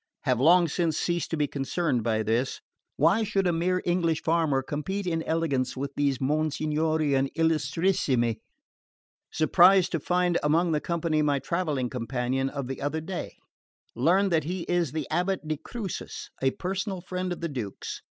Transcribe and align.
Have 0.21 0.39
long 0.39 0.67
since 0.67 0.97
ceased 0.97 1.29
to 1.29 1.37
be 1.37 1.45
concerned 1.45 2.03
by 2.03 2.23
this: 2.23 2.59
why 2.95 3.21
should 3.23 3.45
a 3.45 3.53
mere 3.53 3.83
English 3.85 4.23
farmer 4.23 4.63
compete 4.63 5.05
in 5.05 5.21
elegance 5.21 5.77
with 5.77 5.91
these 5.95 6.17
Monsignori 6.19 7.13
and 7.13 7.29
Illustrissimi? 7.35 8.39
Surprised 9.29 9.91
to 9.91 9.99
find 9.99 10.39
among 10.41 10.71
the 10.71 10.81
company 10.81 11.21
my 11.21 11.37
travelling 11.37 11.87
companion 11.87 12.49
of 12.49 12.65
the 12.67 12.81
other 12.81 12.99
day. 12.99 13.35
Learned 13.93 14.31
that 14.31 14.45
he 14.45 14.63
is 14.63 14.91
the 14.91 15.05
abate 15.11 15.47
de 15.47 15.57
Crucis, 15.57 16.31
a 16.41 16.49
personal 16.49 17.01
friend 17.01 17.31
of 17.31 17.41
the 17.41 17.47
Duke's. 17.49 18.01